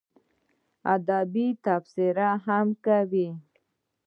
ادبي 0.93 1.47
تبصرې 1.65 2.29
هم 2.45 2.67
کوي. 2.85 3.27